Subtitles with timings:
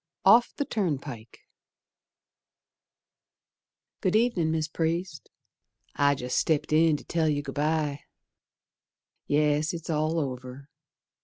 [0.25, 1.41] Off the Turnpike
[4.01, 5.29] Good ev'nin', Mis' Priest.
[5.95, 7.99] I jest stepped in to tell you Good bye.
[9.27, 10.69] Yes, it's all over.